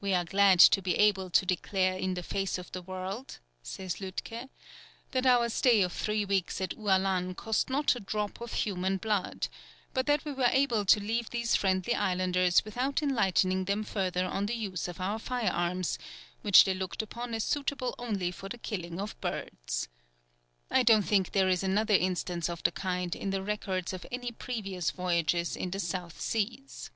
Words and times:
"We 0.00 0.14
are 0.14 0.24
glad 0.24 0.60
to 0.60 0.80
be 0.80 0.94
able 0.94 1.28
to 1.28 1.44
declare 1.44 1.98
in 1.98 2.14
the 2.14 2.22
face 2.22 2.58
of 2.58 2.70
the 2.70 2.80
world," 2.80 3.40
says 3.60 3.96
Lütke, 3.96 4.48
"that 5.10 5.26
our 5.26 5.48
stay 5.48 5.82
of 5.82 5.92
three 5.92 6.24
weeks 6.24 6.60
at 6.60 6.76
Ualan 6.76 7.34
cost 7.34 7.68
not 7.68 7.96
a 7.96 7.98
drop 7.98 8.40
of 8.40 8.52
human 8.52 8.98
blood, 8.98 9.48
but 9.92 10.06
that 10.06 10.24
we 10.24 10.30
were 10.32 10.44
able 10.52 10.84
to 10.84 11.00
leave 11.02 11.30
these 11.30 11.56
friendly 11.56 11.92
islanders 11.92 12.64
without 12.64 13.02
enlightening 13.02 13.64
them 13.64 13.82
further 13.82 14.26
on 14.26 14.46
the 14.46 14.54
use 14.54 14.86
of 14.86 15.00
our 15.00 15.18
fire 15.18 15.50
arms, 15.50 15.98
which 16.42 16.62
they 16.62 16.72
looked 16.74 17.02
upon 17.02 17.34
as 17.34 17.42
suitable 17.42 17.96
only 17.98 18.30
for 18.30 18.48
the 18.48 18.58
killing 18.58 19.00
of 19.00 19.20
birds. 19.20 19.88
I 20.70 20.84
don't 20.84 21.02
think 21.02 21.32
there 21.32 21.48
is 21.48 21.64
another 21.64 21.94
instance 21.96 22.48
of 22.48 22.62
the 22.62 22.70
kind 22.70 23.16
in 23.16 23.30
the 23.30 23.42
records 23.42 23.92
of 23.92 24.06
any 24.12 24.30
previous 24.30 24.92
voyages 24.92 25.56
in 25.56 25.72
the 25.72 25.80
South 25.80 26.20
Seas." 26.20 26.92